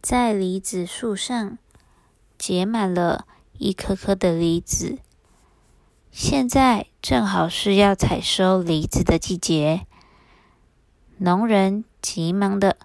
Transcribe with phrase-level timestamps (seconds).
[0.00, 1.58] 在梨子树上
[2.38, 3.26] 结满了
[3.58, 4.98] 一颗颗的梨子。
[6.10, 9.86] 现在正好是要采收梨子的季节，
[11.18, 12.76] 农人急忙的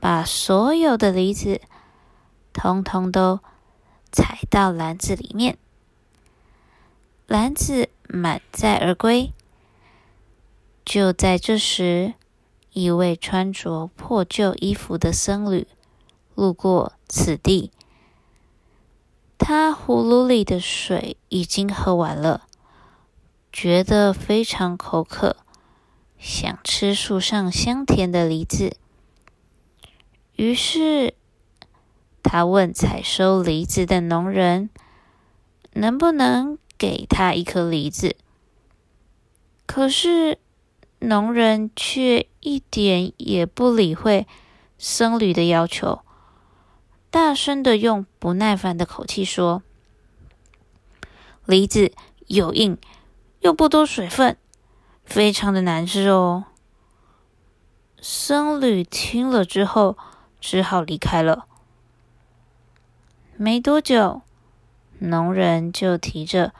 [0.00, 1.60] 把所有的梨子
[2.52, 3.40] 通通都
[4.10, 5.58] 采到篮子里面，
[7.26, 9.32] 篮子满载而归。
[10.84, 12.14] 就在这时，
[12.72, 15.66] 一位穿着破旧衣服的僧侣
[16.36, 17.72] 路过此地，
[19.36, 22.46] 他葫芦里的水已经喝完了。
[23.52, 25.38] 觉得非常口渴，
[26.18, 28.76] 想吃树上香甜的梨子，
[30.34, 31.14] 于是
[32.22, 34.68] 他问采收梨子的农人，
[35.72, 38.16] 能不能给他一颗梨子？
[39.64, 40.38] 可是
[40.98, 44.26] 农人却一点也不理会
[44.76, 46.00] 僧侣的要求，
[47.16, 49.62] 大声的用不耐烦的口气说
[51.46, 51.94] ：“梨子
[52.26, 52.76] 有硬。”
[53.40, 54.36] 又不多水分，
[55.02, 56.44] 非常的难吃哦。
[58.02, 59.96] 僧侣听了之后，
[60.42, 61.46] 只好离开了。
[63.38, 64.20] 没多久，
[64.98, 66.52] 农人就提着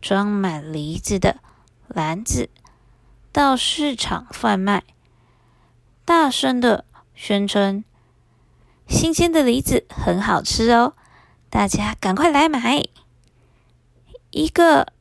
[0.00, 1.36] 装满梨子的
[1.86, 2.50] 篮子
[3.30, 4.82] 到市场贩卖，
[6.04, 7.84] 大声的宣称
[8.92, 10.92] ：“新鲜的梨子很好吃哦，
[11.48, 12.84] 大家赶快来买
[14.30, 14.92] 一个。”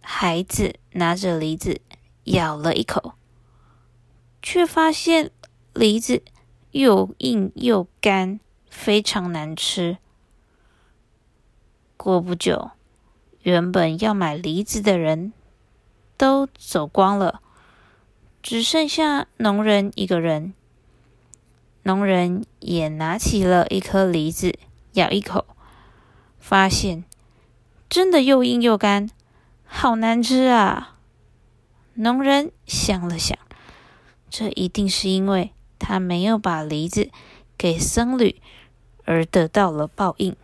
[0.00, 1.80] 孩子拿着梨子
[2.24, 3.14] 咬了一口，
[4.42, 5.30] 却发现
[5.72, 6.22] 梨子
[6.72, 8.38] 又硬又干，
[8.68, 9.96] 非常难吃。
[11.96, 12.70] 过不久，
[13.40, 15.32] 原本要买梨子的人
[16.18, 17.40] 都走光了，
[18.42, 20.52] 只剩下农人一个人。
[21.88, 24.58] 农人也拿起了一颗梨子，
[24.92, 25.46] 咬一口，
[26.38, 27.04] 发现
[27.88, 29.08] 真的又硬又干。
[29.64, 30.98] 好难吃啊！
[31.94, 33.38] 农人想了想，
[34.28, 37.08] 这一定是因为他没有把梨子
[37.56, 38.38] 给僧侣，
[39.06, 40.36] 而得到了报应。